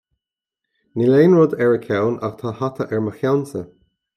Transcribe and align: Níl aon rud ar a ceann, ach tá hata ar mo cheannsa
Níl 1.01 1.17
aon 1.17 1.35
rud 1.39 1.53
ar 1.65 1.75
a 1.75 1.79
ceann, 1.85 2.17
ach 2.29 2.35
tá 2.41 2.57
hata 2.63 2.91
ar 2.91 3.05
mo 3.09 3.17
cheannsa 3.21 3.63